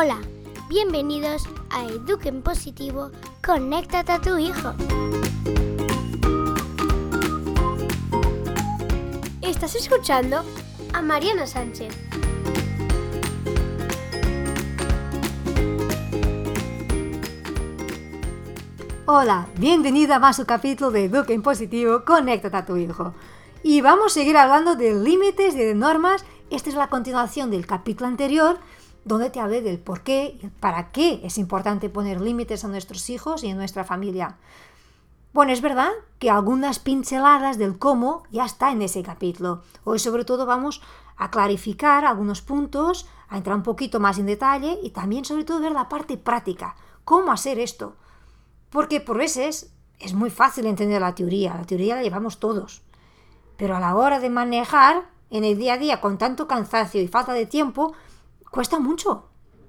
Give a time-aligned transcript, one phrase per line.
[0.00, 0.20] Hola,
[0.68, 3.10] bienvenidos a Eduquen Positivo,
[3.44, 4.72] conéctate a tu hijo.
[9.42, 10.44] Estás escuchando
[10.92, 11.92] a Mariana Sánchez.
[19.06, 23.14] Hola, bienvenida a más un capítulo de Eduquen Positivo, conéctate a tu hijo.
[23.64, 26.24] Y vamos a seguir hablando de límites y de normas.
[26.50, 28.60] Esta es la continuación del capítulo anterior
[29.08, 33.08] donde te hablé del por qué y para qué es importante poner límites a nuestros
[33.10, 34.36] hijos y a nuestra familia.
[35.32, 39.62] Bueno, es verdad que algunas pinceladas del cómo ya está en ese capítulo.
[39.84, 40.82] Hoy sobre todo vamos
[41.16, 45.60] a clarificar algunos puntos, a entrar un poquito más en detalle y también sobre todo
[45.60, 47.96] ver la parte práctica, cómo hacer esto.
[48.70, 52.82] Porque por veces es muy fácil entender la teoría, la teoría la llevamos todos.
[53.56, 57.08] Pero a la hora de manejar en el día a día con tanto cansancio y
[57.08, 57.94] falta de tiempo,
[58.50, 59.28] cuesta mucho.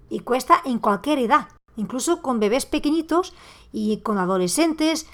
[0.10, 3.34] Y cuesta en cualquier edad, incluso con bebés pequeñitos
[3.72, 5.08] y con adolescentes.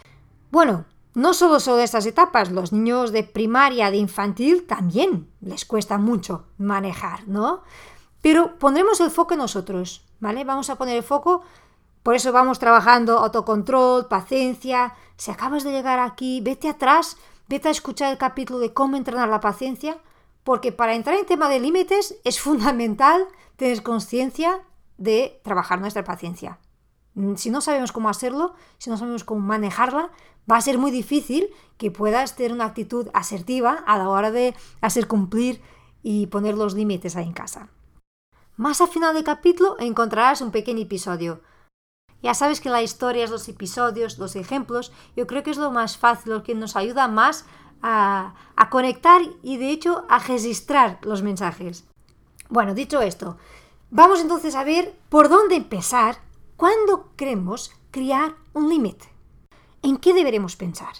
[0.52, 5.98] Bueno, no solo son estas etapas, los niños de primaria, de infantil, también les cuesta
[5.98, 7.64] mucho manejar, ¿no?
[8.22, 10.44] Pero pondremos el foco en nosotros, ¿vale?
[10.44, 11.42] Vamos a poner el foco,
[12.04, 14.94] por eso vamos trabajando autocontrol, paciencia.
[15.16, 19.30] Si acabas de llegar aquí, vete atrás, vete a escuchar el capítulo de cómo entrenar
[19.30, 19.98] la paciencia,
[20.46, 24.62] porque para entrar en tema de límites es fundamental tener conciencia
[24.98, 26.60] de trabajar nuestra paciencia.
[27.36, 30.12] Si no sabemos cómo hacerlo, si no sabemos cómo manejarla,
[30.50, 34.54] va a ser muy difícil que puedas tener una actitud asertiva a la hora de
[34.82, 35.62] hacer cumplir
[36.04, 37.70] y poner los límites ahí en casa.
[38.56, 41.42] Más al final del capítulo encontrarás un pequeño episodio.
[42.22, 45.72] Ya sabes que la historia es los episodios, los ejemplos, yo creo que es lo
[45.72, 47.46] más fácil, lo que nos ayuda más
[47.82, 51.86] a, a conectar y de hecho a registrar los mensajes.
[52.50, 53.38] Bueno, dicho esto,
[53.90, 56.18] vamos entonces a ver por dónde empezar
[56.56, 59.08] cuando queremos crear un límite.
[59.82, 60.94] ¿En qué deberemos pensar?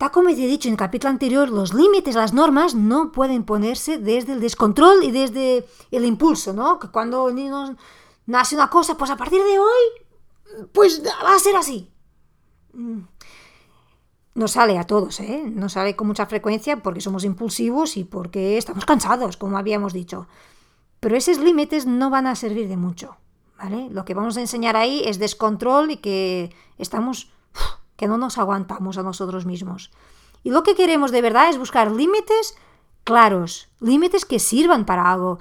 [0.00, 3.98] Tal como he dicho en el capítulo anterior, los límites, las normas no pueden ponerse
[3.98, 6.78] desde el descontrol y desde el impulso, ¿no?
[6.78, 7.76] Que cuando niño
[8.24, 11.92] nace una cosa, pues a partir de hoy, pues va a ser así.
[14.34, 15.42] Mm no sale a todos, ¿eh?
[15.52, 20.28] No sale con mucha frecuencia porque somos impulsivos y porque estamos cansados, como habíamos dicho.
[21.00, 23.16] Pero esos límites no van a servir de mucho,
[23.58, 23.88] ¿vale?
[23.90, 27.32] Lo que vamos a enseñar ahí es descontrol y que estamos
[27.96, 29.90] que no nos aguantamos a nosotros mismos.
[30.42, 32.54] Y lo que queremos de verdad es buscar límites
[33.04, 35.38] claros, límites que sirvan para algo.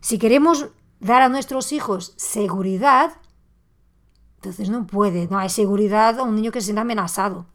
[0.00, 0.68] Si queremos
[1.00, 3.14] dar a nuestros hijos seguridad,
[4.36, 7.46] entonces no puede, no hay seguridad a un niño que se sienta amenazado.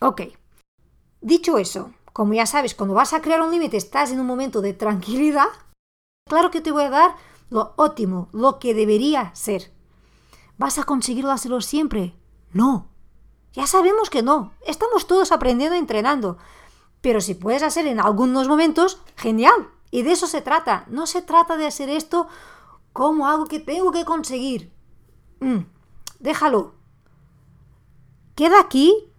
[0.00, 0.22] Ok.
[1.20, 4.62] Dicho eso, como ya sabes, cuando vas a crear un límite estás en un momento
[4.62, 5.48] de tranquilidad,
[6.26, 7.16] claro que te voy a dar
[7.50, 9.70] lo óptimo, lo que debería ser.
[10.56, 12.14] ¿Vas a conseguirlo hacerlo siempre?
[12.52, 12.88] No.
[13.52, 14.52] Ya sabemos que no.
[14.66, 16.38] Estamos todos aprendiendo y entrenando.
[17.00, 19.68] Pero si puedes hacer en algunos momentos, genial.
[19.90, 20.84] Y de eso se trata.
[20.88, 22.28] No se trata de hacer esto
[22.92, 24.72] como algo que tengo que conseguir.
[25.40, 25.60] Mm,
[26.20, 26.74] déjalo.
[28.34, 29.09] Queda aquí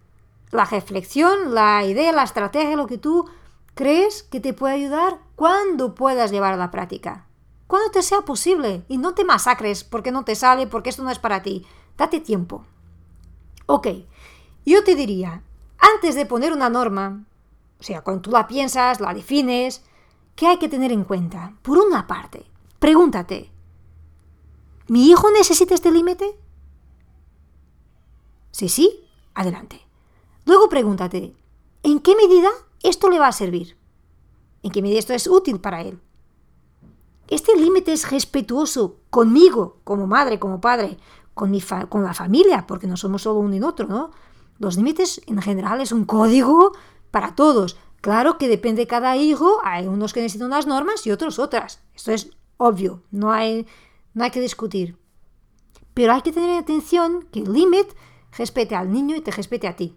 [0.52, 3.28] la reflexión, la idea, la estrategia, lo que tú
[3.74, 7.26] crees que te puede ayudar cuando puedas llevar a la práctica.
[7.66, 11.10] Cuando te sea posible y no te masacres porque no te sale, porque esto no
[11.10, 11.66] es para ti.
[11.96, 12.66] Date tiempo.
[13.64, 13.88] Ok,
[14.66, 15.42] yo te diría,
[15.78, 17.24] antes de poner una norma,
[17.80, 19.82] o sea, cuando tú la piensas, la defines,
[20.36, 21.54] ¿qué hay que tener en cuenta?
[21.62, 22.44] Por una parte,
[22.78, 23.50] pregúntate,
[24.88, 26.38] ¿mi hijo necesita este límite?
[28.50, 29.80] Si sí, adelante.
[30.44, 31.34] Luego pregúntate,
[31.82, 32.50] ¿en qué medida
[32.82, 33.76] esto le va a servir?
[34.62, 36.00] ¿En qué medida esto es útil para él?
[37.28, 40.98] ¿Este límite es respetuoso conmigo, como madre, como padre,
[41.34, 44.10] con, mi la familia, porque no somos solo uno y otro, ¿no?
[44.58, 46.72] Los límites en general es un código
[47.10, 47.78] para todos.
[48.00, 51.80] Claro que depende de cada hijo, hay unos que necesitan unas normas y otros otras.
[51.94, 53.66] Esto es obvio, no hay,
[54.14, 54.98] no hay que discutir.
[55.94, 57.94] Pero hay que tener atención que el límite
[58.36, 59.96] respete al niño y te respete a ti.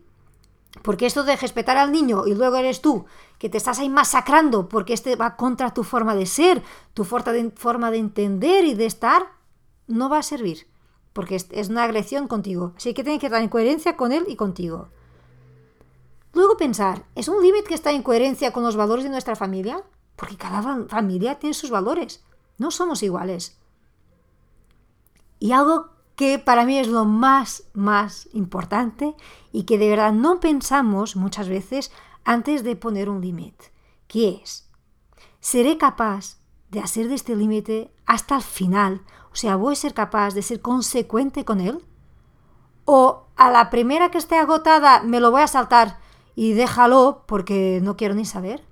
[0.81, 3.06] Porque esto de respetar al niño y luego eres tú,
[3.39, 6.62] que te estás ahí masacrando porque este va contra tu forma de ser,
[6.94, 9.27] tu forma de entender y de estar,
[9.88, 10.68] no va a servir.
[11.13, 12.74] Porque es una agresión contigo.
[12.75, 14.89] Así que tienes que estar en coherencia con él y contigo.
[16.33, 19.81] Luego pensar, ¿es un límite que está en coherencia con los valores de nuestra familia?
[20.18, 22.24] Porque cada familia tiene sus valores.
[22.57, 23.57] No somos iguales.
[25.39, 29.16] Y algo que para mí es lo más, más importante
[29.52, 31.92] y que de verdad no pensamos muchas veces
[32.24, 33.72] antes de poner un límite,
[34.08, 34.70] que es,
[35.40, 36.38] ¿seré capaz
[36.70, 39.02] de hacer de este límite hasta el final?
[39.32, 41.84] O sea, ¿voy a ser capaz de ser consecuente con él?
[42.86, 46.00] ¿O a la primera que esté agotada me lo voy a saltar
[46.36, 48.64] y déjalo porque no quiero ni saber?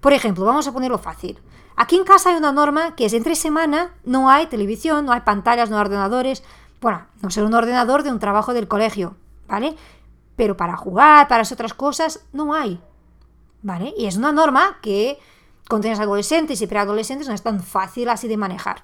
[0.00, 1.40] Por ejemplo, vamos a ponerlo fácil.
[1.76, 5.20] Aquí en casa hay una norma que es entre semana no hay televisión, no hay
[5.20, 6.42] pantallas, no hay ordenadores.
[6.80, 9.76] Bueno, no ser un ordenador de un trabajo del colegio, ¿vale?
[10.36, 12.80] Pero para jugar, para otras cosas, no hay.
[13.62, 13.94] ¿Vale?
[13.96, 15.18] Y es una norma que
[15.68, 18.82] con adolescentes y preadolescentes no es tan fácil así de manejar.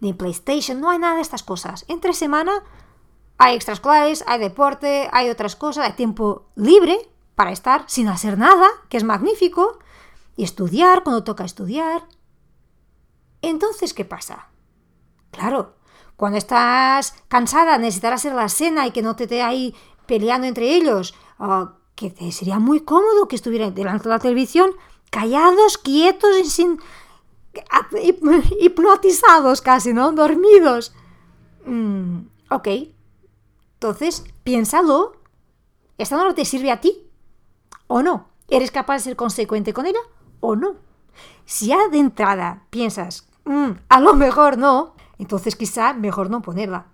[0.00, 1.84] Ni PlayStation, no hay nada de estas cosas.
[1.88, 2.52] Entre semana
[3.38, 6.98] hay extraescolares, hay deporte, hay otras cosas, hay tiempo libre
[7.34, 9.78] para estar sin hacer nada, que es magnífico,
[10.36, 12.04] y estudiar cuando toca estudiar.
[13.42, 14.48] Entonces, ¿qué pasa?
[15.30, 15.74] Claro,
[16.16, 19.74] cuando estás cansada, necesitarás hacer la cena y que no te esté ahí
[20.06, 21.14] peleando entre ellos,
[21.94, 24.70] que te sería muy cómodo que estuvieran delante de la televisión,
[25.10, 26.78] callados, quietos y sin
[28.60, 30.12] hipnotizados casi, ¿no?
[30.12, 30.94] Dormidos.
[31.66, 32.68] Mm, ok.
[33.74, 35.16] Entonces, piénsalo.
[35.98, 37.10] ¿Esta no te sirve a ti?
[37.86, 38.28] ¿O no?
[38.48, 40.00] ¿Eres capaz de ser consecuente con ella?
[40.40, 40.76] ¿O no?
[41.44, 46.86] Si ya de entrada piensas, mm, a lo mejor no, entonces quizá mejor no ponerla.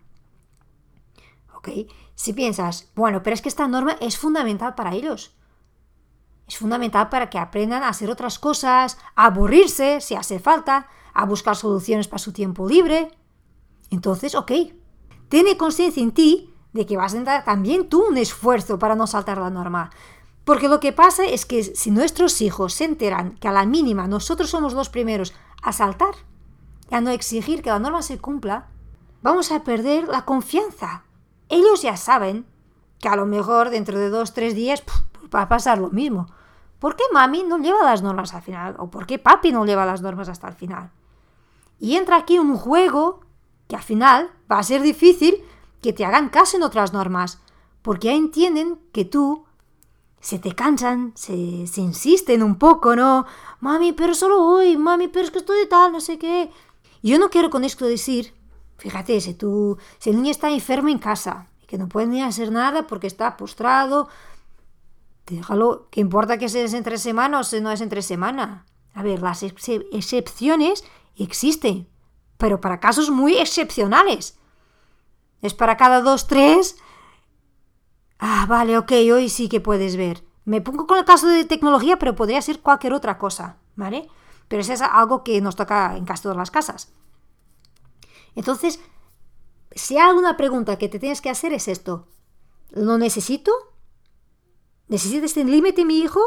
[1.55, 1.69] ¿Ok?
[2.15, 5.37] Si piensas, bueno, pero es que esta norma es fundamental para ellos.
[6.47, 11.25] Es fundamental para que aprendan a hacer otras cosas, a aburrirse si hace falta, a
[11.25, 13.11] buscar soluciones para su tiempo libre.
[13.91, 14.53] Entonces, ok,
[15.29, 19.07] tiene conciencia en ti de que vas a dar también tú un esfuerzo para no
[19.07, 19.91] saltar la norma.
[20.45, 24.09] Porque lo que pasa es que si nuestros hijos se enteran que a la mínima
[24.09, 26.15] nosotros somos los primeros a saltar
[26.91, 28.67] y a no exigir que la norma se cumpla,
[29.23, 31.05] vamos a perder la confianza.
[31.49, 32.47] Ellos ya saben
[32.99, 34.83] que a lo mejor dentro de dos, tres días
[35.35, 36.27] va a pasar lo mismo.
[36.79, 38.75] ¿Por qué mami no lleva las normas al final?
[38.79, 40.91] ¿O por qué papi no lleva las normas hasta el final?
[41.79, 43.21] Y entra aquí un juego
[43.69, 45.45] que al final va a ser difícil
[45.83, 47.41] que te hagan caso en otras normas,
[47.83, 49.45] porque ya entienden que tú
[50.21, 53.25] se te cansan, se, se insisten un poco, ¿no?
[53.61, 56.51] Mami, pero solo hoy, mami, pero es que estoy tal, no sé qué.
[57.03, 58.35] Yo no quiero con esto decir,
[58.79, 62.23] fíjate, si, tú, si el niño está enfermo en casa y que no puede ni
[62.23, 64.09] hacer nada porque está postrado,
[65.27, 68.67] déjalo, ¿qué importa que sea entre semana o si no es entre semana?
[68.95, 70.85] A ver, las excepciones
[71.17, 71.89] existen,
[72.39, 74.39] pero para casos muy excepcionales.
[75.43, 76.77] Es para cada dos, tres
[78.21, 80.23] Ah, vale, ok, hoy sí que puedes ver.
[80.45, 84.09] Me pongo con el caso de tecnología, pero podría ser cualquier otra cosa, ¿vale?
[84.51, 86.93] Pero eso es algo que nos toca en casi todas las casas.
[88.35, 88.81] Entonces,
[89.71, 92.09] si hay alguna pregunta que te tienes que hacer es esto.
[92.71, 93.53] ¿Lo necesito?
[94.89, 96.21] ¿Necesita este límite mi hijo?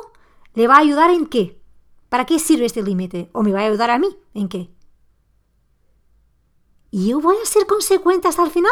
[0.54, 1.62] ¿Le va a ayudar en qué?
[2.08, 3.30] ¿Para qué sirve este límite?
[3.34, 4.08] ¿O me va a ayudar a mí?
[4.34, 4.74] ¿En qué?
[6.90, 8.72] ¿Y yo voy a ser consecuente hasta el final?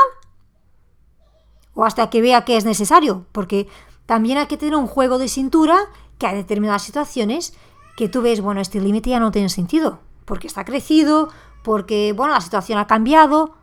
[1.73, 3.67] o hasta que vea que es necesario, porque
[4.05, 7.53] también hay que tener un juego de cintura que hay determinadas situaciones
[7.95, 11.29] que tú ves, bueno, este límite ya no tiene sentido, porque está crecido,
[11.63, 13.55] porque, bueno, la situación ha cambiado.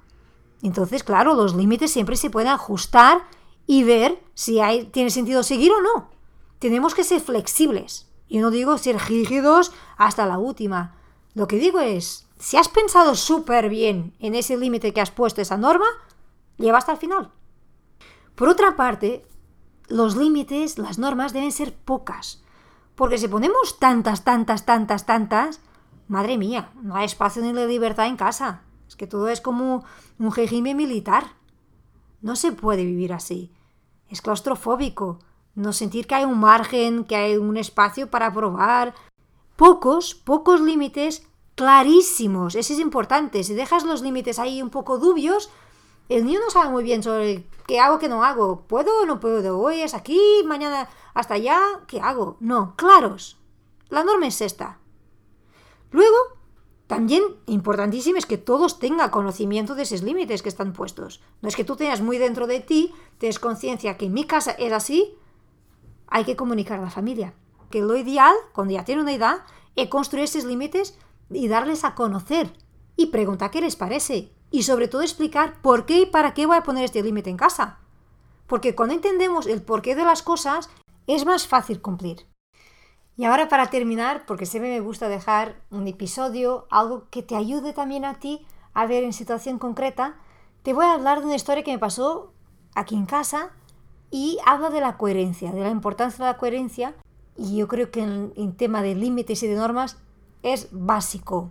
[0.62, 3.22] Entonces, claro, los límites siempre se pueden ajustar
[3.66, 6.10] y ver si hay, tiene sentido seguir o no.
[6.58, 8.08] Tenemos que ser flexibles.
[8.28, 10.96] Yo no digo ser rígidos hasta la última.
[11.34, 15.40] Lo que digo es, si has pensado súper bien en ese límite que has puesto,
[15.40, 15.86] esa norma,
[16.56, 17.30] lleva hasta el final.
[18.34, 19.24] Por otra parte,
[19.88, 22.42] los límites, las normas deben ser pocas,
[22.98, 25.60] porque si ponemos tantas, tantas, tantas, tantas,
[26.08, 28.62] madre mía, no hay espacio ni libertad en casa.
[28.88, 29.84] Es que todo es como
[30.18, 31.28] un régimen militar.
[32.22, 33.52] No se puede vivir así.
[34.08, 35.20] Es claustrofóbico.
[35.54, 38.96] No sentir que hay un margen, que hay un espacio para probar.
[39.54, 41.24] Pocos, pocos límites
[41.54, 42.56] clarísimos.
[42.56, 43.44] Eso es importante.
[43.44, 45.50] Si dejas los límites ahí un poco dubios,
[46.08, 48.62] el niño no sabe muy bien sobre qué hago, qué no hago.
[48.62, 49.60] ¿Puedo o no puedo?
[49.60, 50.88] Hoy es aquí, mañana
[51.18, 51.60] hasta allá.
[51.88, 52.36] ¿Qué hago?
[52.38, 53.38] No, claros.
[53.88, 54.78] La norma es esta.
[55.90, 56.16] Luego,
[56.86, 61.20] también importantísimo es que todos tengan conocimiento de esos límites que están puestos.
[61.42, 64.52] No es que tú tengas muy dentro de ti, tienes conciencia que en mi casa
[64.52, 65.16] es así,
[66.06, 67.34] hay que comunicar a la familia.
[67.68, 69.38] Que lo ideal, cuando ya tiene una edad,
[69.74, 72.52] es construir esos límites y darles a conocer.
[72.94, 76.58] Y preguntar qué les parece y sobre todo explicar por qué y para qué voy
[76.58, 77.80] a poner este límite en casa.
[78.46, 80.70] Porque cuando entendemos el porqué de las cosas,
[81.08, 82.26] es más fácil cumplir.
[83.16, 87.72] Y ahora para terminar, porque siempre me gusta dejar un episodio, algo que te ayude
[87.72, 90.16] también a ti a ver en situación concreta,
[90.62, 92.32] te voy a hablar de una historia que me pasó
[92.74, 93.50] aquí en casa
[94.10, 96.94] y habla de la coherencia, de la importancia de la coherencia.
[97.36, 99.96] Y yo creo que en, tema de límites y de normas
[100.42, 101.50] es básico.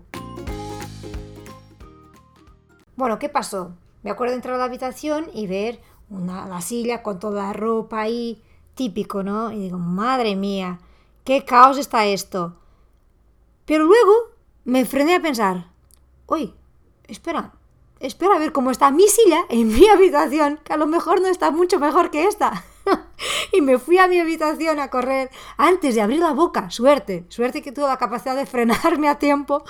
[2.96, 3.74] Bueno, ¿qué pasó?
[4.04, 8.02] Me acuerdo entrar a la habitación y ver una, la silla con toda la ropa
[8.02, 8.42] ahí,
[8.78, 9.52] típico, ¿no?
[9.52, 10.80] Y digo, madre mía,
[11.26, 12.56] qué caos está esto.
[13.66, 14.14] Pero luego
[14.64, 15.72] me frené a pensar,
[16.28, 16.54] uy,
[17.08, 17.52] espera,
[18.00, 21.28] espera a ver cómo está mi silla en mi habitación, que a lo mejor no
[21.28, 22.64] está mucho mejor que esta.
[23.52, 26.70] y me fui a mi habitación a correr antes de abrir la boca.
[26.70, 29.66] Suerte, suerte que tuve la capacidad de frenarme a tiempo.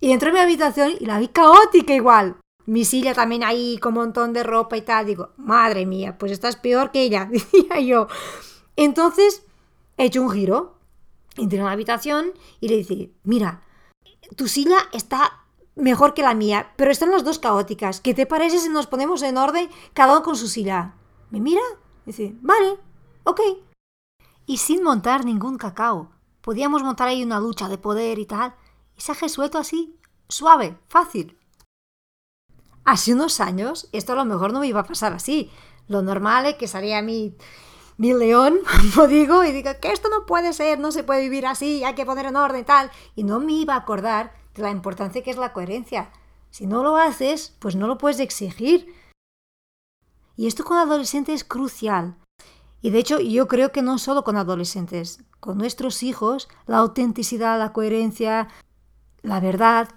[0.00, 2.36] Y entré a mi habitación y la vi caótica igual.
[2.70, 5.04] Mi silla también ahí con un montón de ropa y tal.
[5.04, 8.06] Digo, madre mía, pues estás peor que ella, decía yo.
[8.76, 9.44] Entonces
[9.96, 10.78] he hecho un giro.
[11.36, 13.64] Entré a la habitación y le dije, mira,
[14.36, 15.40] tu silla está
[15.74, 18.00] mejor que la mía, pero están las dos caóticas.
[18.00, 20.94] ¿Qué te parece si nos ponemos en orden cada uno con su silla?
[21.30, 21.62] Me mira
[22.06, 22.78] Dice, vale,
[23.24, 23.40] ok.
[24.46, 26.12] Y sin montar ningún cacao.
[26.40, 28.54] Podíamos montar ahí una lucha de poder y tal.
[28.96, 29.96] Y se ha resuelto así,
[30.28, 31.36] suave, fácil.
[32.90, 35.48] Hace unos años esto a lo mejor no me iba a pasar así.
[35.86, 37.36] Lo normal es que salía mi,
[37.98, 38.58] mi león,
[38.94, 41.94] como digo, y digo que esto no puede ser, no se puede vivir así, hay
[41.94, 42.90] que poner en orden y tal.
[43.14, 46.10] Y no me iba a acordar de la importancia que es la coherencia.
[46.50, 48.92] Si no lo haces, pues no lo puedes exigir.
[50.34, 52.16] Y esto con adolescentes es crucial.
[52.82, 57.56] Y de hecho yo creo que no solo con adolescentes, con nuestros hijos, la autenticidad,
[57.56, 58.48] la coherencia,
[59.22, 59.90] la verdad,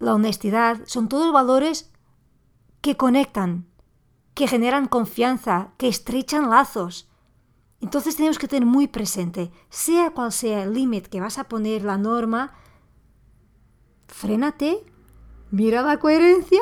[0.00, 1.92] la honestidad, son todos valores
[2.86, 3.66] que conectan,
[4.32, 7.08] que generan confianza, que estrechan lazos.
[7.80, 11.82] Entonces tenemos que tener muy presente, sea cual sea el límite que vas a poner,
[11.82, 12.54] la norma,
[14.06, 14.86] frénate,
[15.50, 16.60] mira la coherencia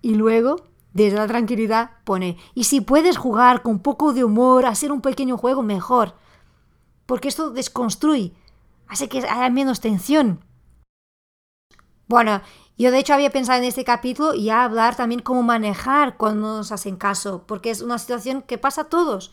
[0.00, 0.56] y luego
[0.94, 5.02] desde la tranquilidad pone, y si puedes jugar con un poco de humor, hacer un
[5.02, 6.14] pequeño juego, mejor.
[7.04, 8.32] Porque esto desconstruye,
[8.86, 10.42] hace que haya menos tensión.
[12.06, 12.40] Bueno,
[12.78, 16.72] yo de hecho había pensado en este capítulo ya hablar también cómo manejar cuando nos
[16.72, 19.32] hacen caso, porque es una situación que pasa a todos.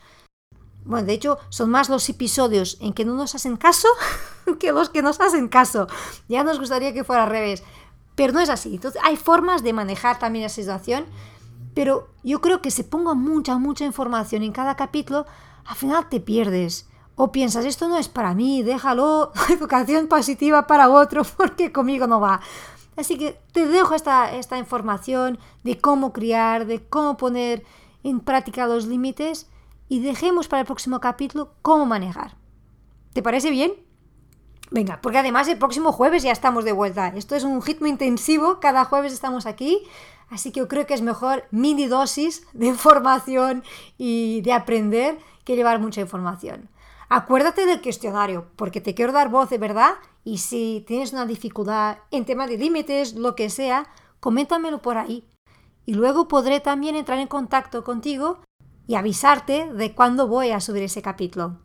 [0.83, 3.87] Bueno, de hecho, son más los episodios en que no nos hacen caso
[4.59, 5.87] que los que nos hacen caso.
[6.27, 7.63] Ya nos gustaría que fuera al revés.
[8.15, 8.75] Pero no es así.
[8.75, 11.05] Entonces, hay formas de manejar también la situación
[11.75, 15.27] pero yo creo que se ponga mucha, mucha información en cada capítulo,
[15.65, 16.87] al final te pierdes.
[17.17, 22.19] O piensas, esto no es para mí, déjalo, educación positiva para otro, porque conmigo no
[22.19, 22.41] va.
[22.97, 27.63] Así que te dejo esta, esta información de cómo criar, de cómo poner
[28.03, 29.49] en práctica los límites
[29.89, 32.37] y dejemos para el próximo capítulo cómo manejar.
[33.13, 33.73] ¿Te parece bien?
[34.71, 37.09] Venga, porque además el próximo jueves ya estamos de vuelta.
[37.09, 39.83] Esto es un ritmo intensivo, cada jueves estamos aquí.
[40.29, 43.63] Así que yo creo que es mejor mini dosis de información
[43.97, 46.69] y de aprender que llevar mucha información.
[47.09, 49.93] Acuérdate del cuestionario, porque te quiero dar voz de verdad
[50.25, 53.87] y si tienes una dificultad en tema de límites, lo que sea,
[54.19, 55.29] coméntamelo por ahí.
[55.85, 58.39] Y luego podré también entrar en contacto contigo
[58.87, 61.59] y avisarte de cuándo voy a subir ese capítulo.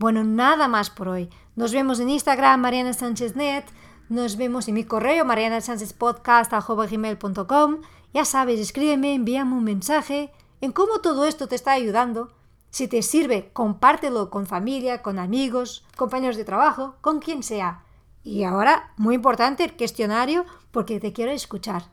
[0.00, 1.30] Bueno, nada más por hoy.
[1.54, 3.66] Nos vemos en Instagram, Mariana Sánchez Net.
[4.08, 7.82] Nos vemos en mi correo marianasanchezpodcast.com.
[8.12, 12.32] Ya sabes, escríbeme, envíame un mensaje en cómo todo esto te está ayudando.
[12.70, 17.84] Si te sirve, compártelo con familia, con amigos, compañeros de trabajo, con quien sea.
[18.24, 21.84] Y ahora, muy importante, el cuestionario, porque te quiero escuchar.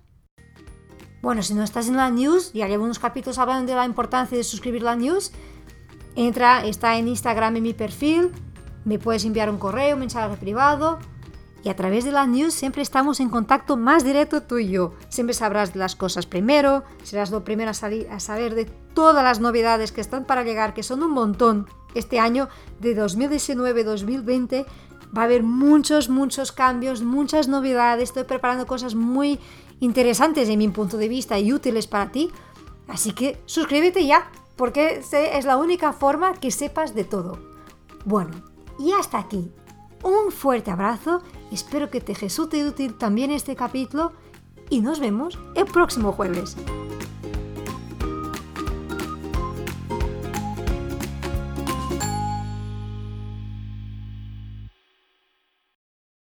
[1.22, 4.38] Bueno, si no estás en la news, ya llevo unos capítulos hablando de la importancia
[4.38, 5.32] de suscribir la news.
[6.16, 8.32] Entra, está en Instagram en mi perfil,
[8.86, 11.00] me puedes enviar un correo, un mensaje privado
[11.64, 14.94] y a través de la news siempre estamos en contacto más directo tú y yo.
[15.10, 19.24] Siempre sabrás de las cosas primero, serás lo primero a, salir, a saber de todas
[19.24, 21.68] las novedades que están para llegar, que son un montón.
[21.96, 24.66] Este año de 2019-2020
[25.16, 28.10] va a haber muchos, muchos cambios, muchas novedades.
[28.10, 29.40] Estoy preparando cosas muy
[29.80, 32.30] interesantes en mi punto de vista y útiles para ti.
[32.88, 37.40] Así que suscríbete ya, porque es la única forma que sepas de todo.
[38.06, 38.32] Bueno,
[38.78, 39.52] y hasta aquí
[40.04, 44.14] un fuerte abrazo, espero que te resulte útil también este capítulo
[44.70, 46.56] y nos vemos el próximo jueves.